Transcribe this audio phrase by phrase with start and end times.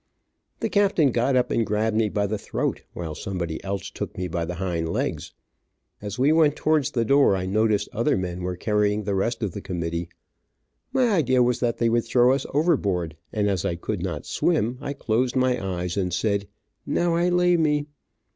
[0.61, 4.27] The captain got up and grabbed me by the throat, while somebody else took me
[4.27, 5.31] by the hind legs.
[6.01, 9.51] As we went towards the door, I noticed other men were carrying the rest of
[9.51, 10.09] the committee.
[10.91, 14.79] My idea was that they would throw us overboard, and as I could not swim,
[14.81, 16.47] I closed my eyes and said,
[16.83, 17.85] "Now I lay me."